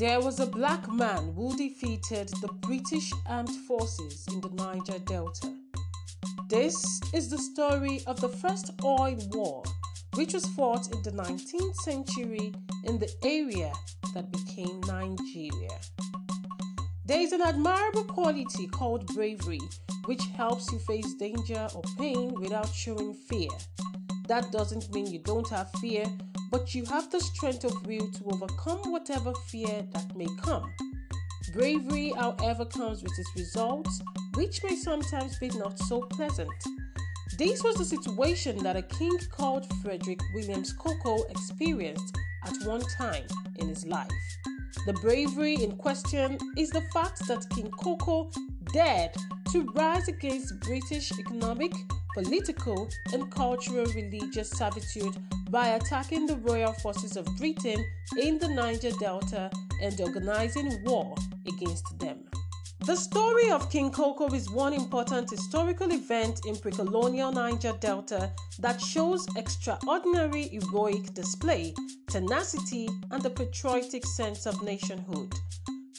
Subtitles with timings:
[0.00, 5.52] There was a black man who defeated the British armed forces in the Niger Delta.
[6.48, 6.74] This
[7.12, 9.62] is the story of the first oil war,
[10.14, 13.74] which was fought in the 19th century in the area
[14.14, 15.78] that became Nigeria.
[17.04, 19.60] There is an admirable quality called bravery,
[20.06, 23.50] which helps you face danger or pain without showing fear.
[24.30, 26.04] That doesn't mean you don't have fear,
[26.52, 30.72] but you have the strength of will to overcome whatever fear that may come.
[31.52, 34.00] Bravery, however, comes with its results,
[34.34, 36.48] which may sometimes be not so pleasant.
[37.38, 43.26] This was the situation that a king called Frederick Williams Koko experienced at one time
[43.58, 44.08] in his life.
[44.86, 48.30] The bravery in question is the fact that King Koko
[48.72, 49.10] dared
[49.52, 51.72] to rise against British economic,
[52.14, 55.16] political, and cultural religious servitude
[55.50, 57.84] by attacking the royal forces of Britain
[58.18, 59.50] in the Niger Delta
[59.82, 61.14] and organizing war
[61.46, 62.24] against them.
[62.86, 68.32] The story of King Koko is one important historical event in pre colonial Niger Delta
[68.58, 71.74] that shows extraordinary heroic display,
[72.08, 75.34] tenacity, and a patriotic sense of nationhood.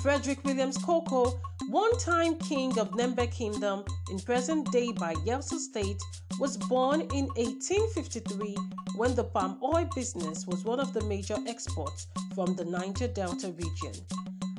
[0.00, 6.00] Frederick Williams Koko, one time king of Nembe Kingdom in present day Bayelsa State,
[6.40, 8.56] was born in 1853
[8.96, 13.48] when the palm oil business was one of the major exports from the Niger Delta
[13.48, 13.92] region.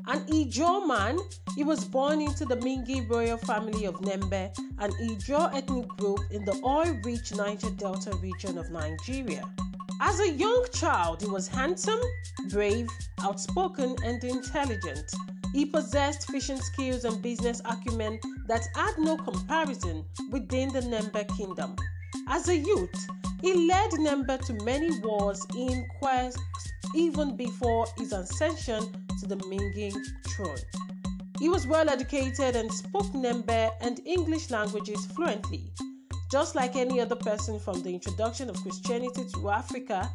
[0.07, 1.17] An Ijo man,
[1.55, 6.45] he was born into the Mingi royal family of Nembe, an Ijo ethnic group in
[6.45, 9.43] the oil-rich Niger Delta region of Nigeria.
[10.01, 11.99] As a young child, he was handsome,
[12.49, 12.87] brave,
[13.21, 15.11] outspoken, and intelligent.
[15.53, 21.75] He possessed fishing skills and business acumen that had no comparison within the Nembe kingdom.
[22.29, 23.07] As a youth,
[23.41, 26.39] he led Nembe to many wars in quest
[26.95, 29.95] even before his ascension to the Minging
[30.29, 30.57] throne.
[31.39, 35.73] He was well educated and spoke Nembe and English languages fluently.
[36.31, 40.07] Just like any other person from the introduction of Christianity to Africa,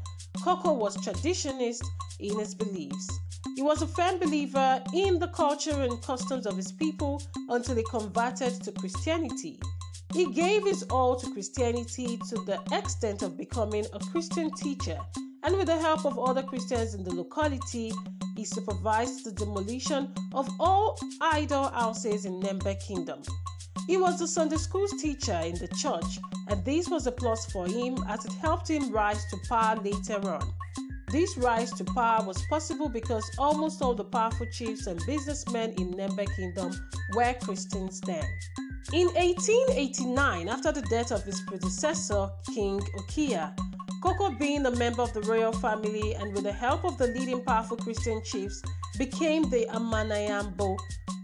[0.44, 1.84] Koko was traditionist
[2.20, 3.18] in his beliefs.
[3.56, 7.84] He was a firm believer in the culture and customs of his people until he
[7.90, 9.58] converted to Christianity.
[10.12, 14.98] He gave his all to Christianity to the extent of becoming a Christian teacher,
[15.42, 17.92] and with the help of other Christians in the locality,
[18.36, 23.22] he supervised the demolition of all idol houses in Nembe Kingdom.
[23.86, 26.18] He was the Sunday school teacher in the church,
[26.48, 30.20] and this was a plus for him as it helped him rise to power later
[30.26, 30.54] on.
[31.10, 35.92] This rise to power was possible because almost all the powerful chiefs and businessmen in
[35.92, 36.72] Nembe Kingdom
[37.14, 38.24] were Christians then.
[38.92, 43.56] In 1889, after the death of his predecessor, King Okia,
[44.02, 47.42] Koko, being a member of the royal family and with the help of the leading
[47.44, 48.62] powerful Christian chiefs,
[48.98, 50.76] became the Amanyanabo,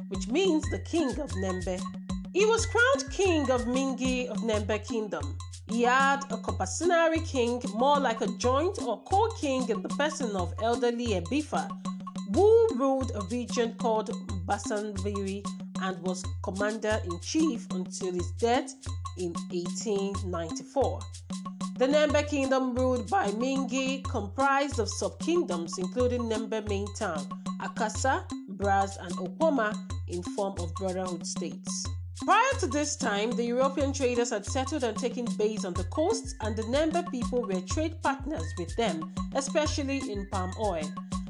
[0.08, 1.80] which means the king of Nembe.
[2.32, 5.36] He was crowned king of Mingi of Nembe Kingdom.
[5.68, 10.54] He had a compassionary king, more like a joint or co-king in the person of
[10.62, 11.68] elderly Ebifa,
[12.32, 14.10] who ruled a region called
[14.46, 15.44] Bassambiri
[15.82, 18.74] and was commander-in-chief until his death
[19.18, 21.00] in 1894.
[21.78, 27.26] The Nembe Kingdom, ruled by Mingi, comprised of sub-kingdoms including Nembe main town,
[27.60, 29.74] Akassa, Brass, and Okpoama
[30.06, 31.86] in form of brotherhood states.
[32.24, 36.34] Prior to this time, the European traders had settled and taken base on the coasts,
[36.42, 40.88] and the Nembe people were trade partners with them, especially in palm oil.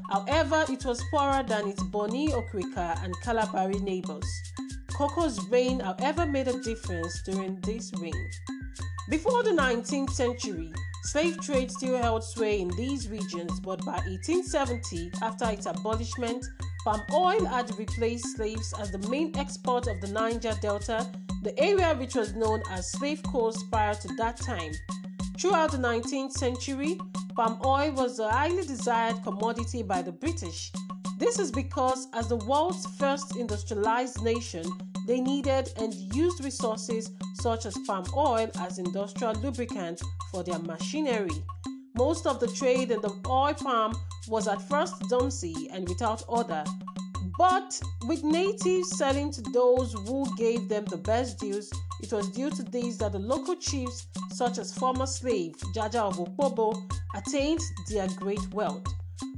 [0.09, 4.27] However, it was poorer than its Bonny, Okrika, and Kalabari neighbors.
[4.93, 8.29] Koko's reign, however, made a difference during this reign.
[9.09, 10.73] Before the 19th century,
[11.05, 16.45] slave trade still held sway in these regions, but by 1870, after its abolishment,
[16.83, 21.07] palm oil had replaced slaves as the main export of the Niger Delta,
[21.43, 24.71] the area which was known as Slave Coast prior to that time.
[25.39, 26.99] Throughout the 19th century,
[27.35, 30.71] palm oil was a highly desired commodity by the British.
[31.17, 34.63] This is because, as the world's first industrialized nation,
[35.07, 40.01] they needed and used resources such as palm oil as industrial lubricant
[40.31, 41.43] for their machinery.
[42.07, 43.93] Most of the trade in the oil palm
[44.27, 46.63] was at first dumpsy and without order,
[47.37, 51.71] but with natives selling to those who gave them the best deals,
[52.01, 56.17] it was due to this that the local chiefs, such as former slave Jaja of
[56.17, 56.73] Opobo,
[57.13, 57.61] attained
[57.91, 58.83] their great wealth.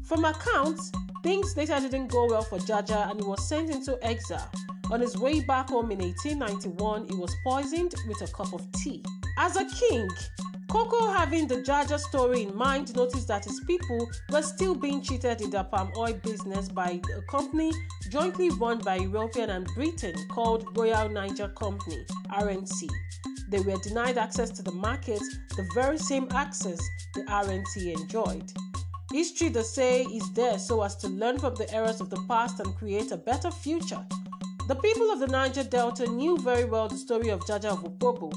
[0.06, 0.90] From accounts,
[1.22, 4.50] things later didn't go well for Jaja and he was sent into exile.
[4.90, 9.04] On his way back home in 1891, he was poisoned with a cup of tea.
[9.38, 10.08] As a king,
[10.74, 15.40] Koko, having the Jaja story in mind, noticed that his people were still being cheated
[15.40, 17.72] in their palm oil business by a company
[18.10, 22.90] jointly run by European and Britain called Royal Niger Company (RNC).
[23.50, 25.22] They were denied access to the market,
[25.56, 26.80] the very same access
[27.14, 28.52] the RNC enjoyed.
[29.12, 32.60] History, they say, is there so as to learn from the errors of the past
[32.60, 34.04] and create a better future.
[34.68, 38.32] The people of the Niger Delta knew very well the story of Jaja of Opobo,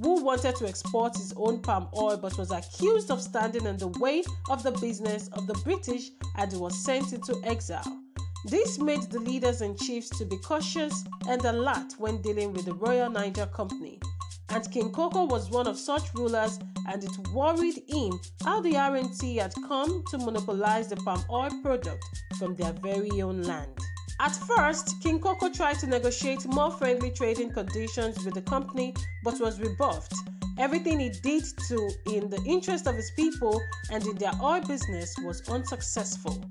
[0.00, 3.88] who wanted to export his own palm oil but was accused of standing in the
[4.00, 7.98] way of the business of the British and was sent into exile.
[8.46, 12.74] This made the leaders and chiefs to be cautious and alert when dealing with the
[12.74, 14.00] Royal Niger Company.
[14.48, 19.40] And King Koko was one of such rulers, and it worried him how the RNC
[19.40, 22.04] had come to monopolize the palm oil product
[22.38, 23.78] from their very own land.
[24.22, 29.40] At first, King Koko tried to negotiate more friendly trading conditions with the company but
[29.40, 30.14] was rebuffed.
[30.58, 33.60] Everything he did to in the interest of his people
[33.90, 36.44] and in their oil business was unsuccessful.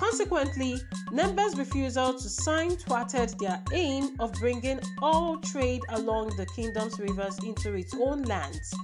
[0.00, 0.80] Consequently,
[1.12, 7.38] Nembe's refusal to sign thwarted their aim of bringing all trade along the kingdom's rivers
[7.44, 8.74] into its own lands.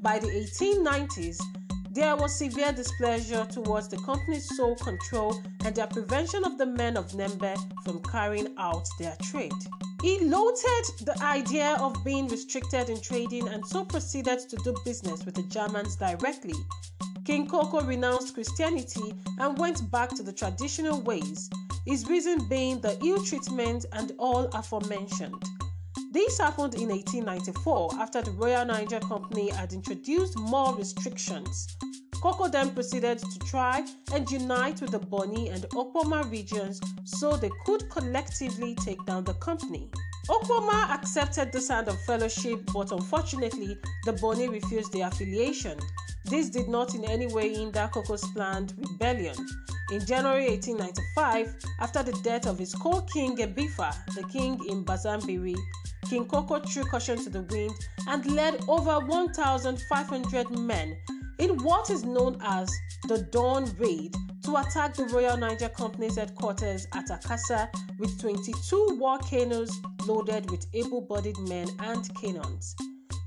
[0.00, 1.38] By the 1890s,
[1.94, 6.96] there was severe displeasure towards the company's sole control and their prevention of the men
[6.96, 9.52] of Nembe from carrying out their trade.
[10.02, 15.24] He loathed the idea of being restricted in trading and so proceeded to do business
[15.24, 16.54] with the Germans directly.
[17.24, 21.48] King Koko renounced Christianity and went back to the traditional ways,
[21.86, 25.42] his reason being the ill treatment and all aforementioned.
[26.14, 31.66] This happened in 1894 after the Royal Niger Company had introduced more restrictions.
[32.22, 37.50] Koko then proceeded to try and unite with the Bonny and Okpoama regions so they
[37.66, 39.90] could collectively take down the company.
[40.28, 45.76] Okpoama accepted the hand of fellowship, but unfortunately, the Bonny refused the affiliation.
[46.26, 49.34] This did not in any way hinder Koko's planned rebellion.
[49.90, 55.56] In January 1895, after the death of his co-king Ebifa, the king in Bassambiri,
[56.08, 57.74] King Koko threw caution to the wind
[58.08, 60.96] and led over 1,500 men
[61.38, 62.70] in what is known as
[63.08, 64.14] the Dawn Raid
[64.44, 67.68] to attack the Royal Niger Company's headquarters at Akassa
[67.98, 69.70] with 22 war canoes
[70.06, 72.74] loaded with able bodied men and cannons.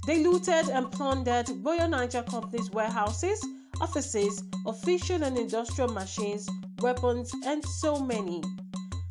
[0.06, 3.46] They looted and plundered Royal Niger Company's warehouses,
[3.82, 6.48] offices, official and industrial machines,
[6.80, 8.42] weapons, and so many.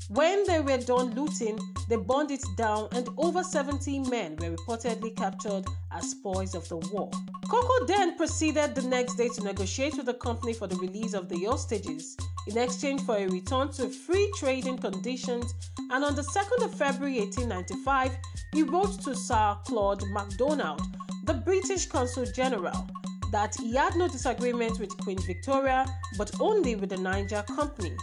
[0.08, 1.58] When they were done looting,
[1.88, 6.76] they burned it down, and over 70 men were reportedly captured as spoils of the
[6.76, 7.10] war.
[7.48, 11.28] Koko then proceeded the next day to negotiate with the company for the release of
[11.28, 12.16] the hostages
[12.46, 15.52] in exchange for a return to free trading conditions.
[15.90, 18.16] And on the 2nd of February 1895,
[18.52, 20.82] he wrote to Sir Claude MacDonald,
[21.24, 22.88] the British Consul General,
[23.32, 25.84] that he had no disagreement with Queen Victoria
[26.16, 27.96] but only with the Niger Company.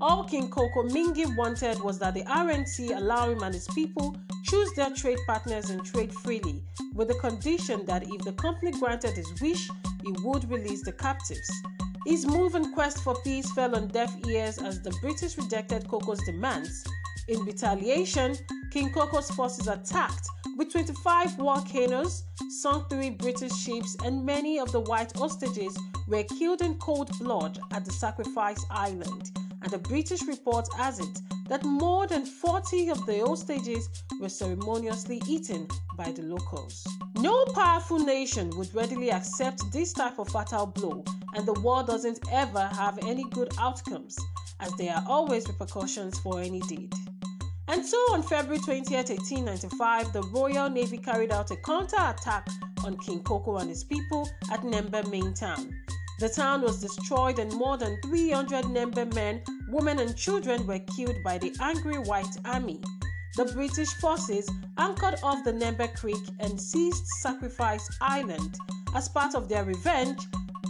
[0.00, 4.14] All King Koko Mingi wanted was that the RNC allow him and his people
[4.44, 6.62] choose their trade partners and trade freely,
[6.94, 9.68] with the condition that if the company granted his wish,
[10.04, 11.50] he would release the captives.
[12.04, 16.22] His move and quest for peace fell on deaf ears as the British rejected Koko's
[16.24, 16.84] demands.
[17.28, 18.36] In retaliation,
[18.70, 20.28] King Koko's forces attacked
[20.58, 25.76] with 25 war canoes, sunk three British ships, and many of the white hostages
[26.06, 31.18] were killed in cold blood at the Sacrifice Island and the British report has it
[31.48, 33.88] that more than 40 of the hostages
[34.20, 36.86] were ceremoniously eaten by the locals.
[37.16, 41.04] No powerful nation would readily accept this type of fatal blow,
[41.34, 44.16] and the war doesn't ever have any good outcomes,
[44.60, 46.92] as there are always repercussions for any deed.
[47.68, 52.46] And so on February 20, 1895, the Royal Navy carried out a counter-attack
[52.84, 55.74] on King Koko and his people at Nembe main town.
[56.18, 61.22] The town was destroyed and more than 300 Nembe men, women, and children were killed
[61.24, 62.80] by the angry White Army.
[63.36, 68.56] The British forces anchored off the Nembe Creek and seized Sacrifice Island.
[68.94, 70.18] As part of their revenge,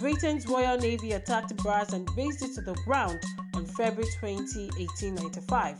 [0.00, 3.22] Britain's Royal Navy attacked Brass and razed it to the ground
[3.54, 4.36] on February 20,
[4.78, 5.78] 1895.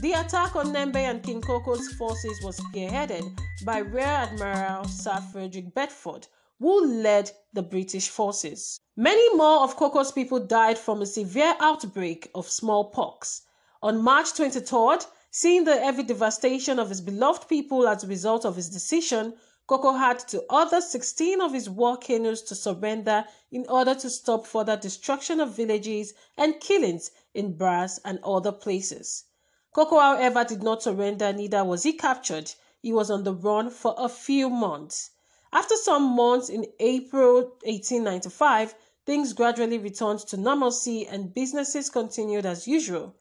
[0.00, 3.24] The attack on Nembe and King Koko's forces was spearheaded
[3.64, 6.26] by Rear Admiral Sir Frederick Bedford,
[6.58, 8.80] who led the British forces.
[8.96, 13.42] Many more of Koko's people died from a severe outbreak of smallpox.
[13.82, 18.56] On March 23rd, seeing the heavy devastation of his beloved people as a result of
[18.56, 19.34] his decision,
[19.66, 24.46] Koko had to order 16 of his war canoes to surrender in order to stop
[24.46, 29.24] further destruction of villages and killings in Brass and other places.
[29.72, 32.54] Koko, however, did not surrender, neither was he captured.
[32.80, 35.10] He was on the run for a few months.
[35.58, 38.74] After some months in April 1895,
[39.06, 43.14] things gradually returned to normalcy and businesses continued as usual.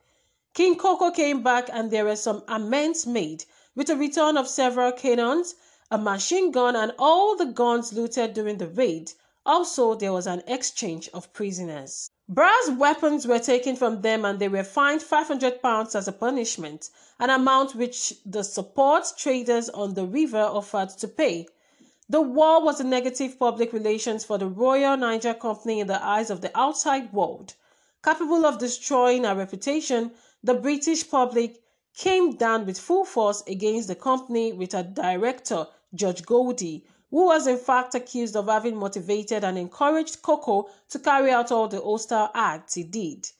[0.54, 4.92] King Koko came back and there were some amends made with the return of several
[4.92, 5.56] cannons,
[5.89, 9.13] a machine gun, and all the guns looted during the raid.
[9.46, 12.10] Also, there was an exchange of prisoners.
[12.27, 16.89] Brass weapons were taken from them and they were fined 500 pounds as a punishment,
[17.18, 21.48] an amount which the support traders on the river offered to pay.
[22.07, 26.29] The war was a negative public relations for the Royal Niger Company in the eyes
[26.29, 27.55] of the outside world.
[28.03, 30.12] Capable of destroying our reputation,
[30.43, 31.63] the British public
[31.95, 37.47] came down with full force against the company with a director, George Goldie, who was
[37.47, 42.29] in fact accused of having motivated and encouraged Koko to carry out all the hostile
[42.35, 43.31] acts he did.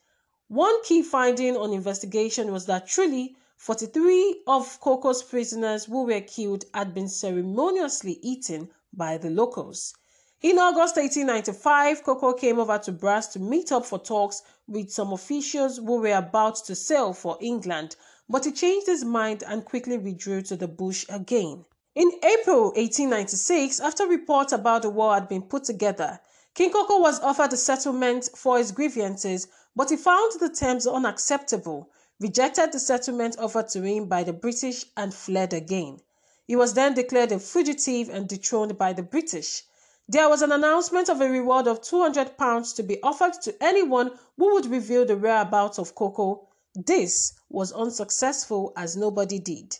[0.48, 6.66] One key finding on investigation was that truly 43 of Koko's prisoners who were killed
[6.74, 9.94] had been ceremoniously eaten by the locals.
[10.42, 15.12] In August 1895, Koko came over to Brass to meet up for talks with some
[15.12, 17.96] officials who were about to sail for England,
[18.28, 21.64] but he changed his mind and quickly withdrew to the bush again.
[21.94, 26.20] In April 1896, after reports about the war had been put together,
[26.54, 31.88] King Koko was offered a settlement for his grievances, but he found the terms unacceptable
[32.18, 36.00] rejected the settlement offered to him by the British and fled again.
[36.46, 39.64] He was then declared a fugitive and dethroned by the British.
[40.08, 44.18] There was an announcement of a reward of 200 pounds to be offered to anyone
[44.36, 46.48] who would reveal the whereabouts of Koko.
[46.74, 49.76] This was unsuccessful as nobody did.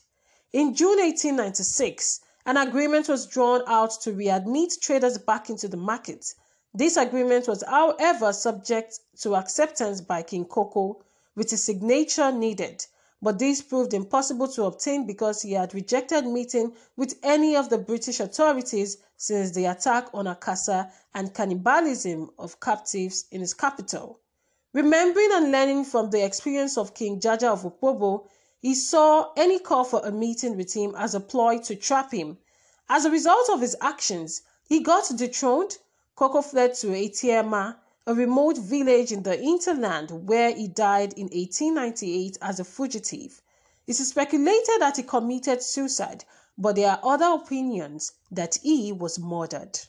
[0.53, 6.35] In June 1896, an agreement was drawn out to readmit traders back into the market.
[6.75, 11.03] This agreement was, however, subject to acceptance by King Koko
[11.37, 12.85] with his signature needed,
[13.23, 17.79] but this proved impossible to obtain because he had rejected meeting with any of the
[17.79, 24.21] British authorities since the attack on Akassa and cannibalism of captives in his capital.
[24.73, 28.27] Remembering and learning from the experience of King Jaja of Opobo,
[28.61, 32.39] he saw any call for a meeting with him as a ploy to trap him.
[32.89, 35.79] As a result of his actions, he got dethroned.
[36.15, 37.77] Koko fled to Etiema
[38.09, 43.43] a remote village in the hinterland where he died in 1898 as a fugitive.
[43.89, 46.25] It is speculated that he committed suicide,
[46.57, 49.81] but there are other opinions that he was murdered.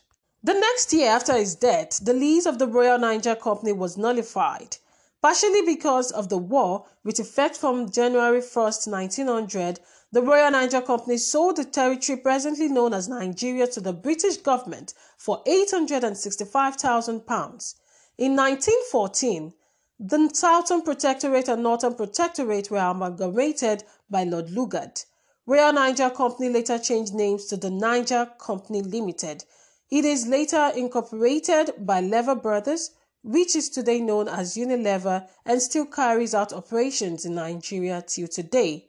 [0.42, 4.78] The next year after his death, the lease of the Royal Niger Company was nullified,
[5.22, 9.78] partially because of the war, with effect from January 1, 1900.
[10.10, 14.92] The Royal Niger Company sold the territory presently known as Nigeria to the British government
[15.16, 17.74] for £865,000.
[18.18, 19.54] In 1914,
[20.00, 25.04] the Southern Protectorate and Northern Protectorate were amalgamated by Lord Lugard.
[25.46, 29.44] Royal Niger Company later changed names to the Niger Company Limited.
[29.88, 32.90] It is later incorporated by Lever Brothers,
[33.22, 38.88] which is today known as Unilever and still carries out operations in Nigeria till today.